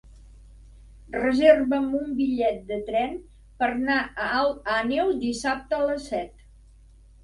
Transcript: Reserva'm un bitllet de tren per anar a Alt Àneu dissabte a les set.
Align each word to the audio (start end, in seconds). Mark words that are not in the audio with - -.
Reserva'm 1.15 1.91
un 1.99 2.09
bitllet 2.23 2.59
de 2.73 2.81
tren 2.89 3.15
per 3.63 3.71
anar 3.77 4.01
a 4.27 4.33
Alt 4.43 4.77
Àneu 4.81 5.17
dissabte 5.31 5.83
a 5.83 5.89
les 5.97 6.13
set. 6.15 6.47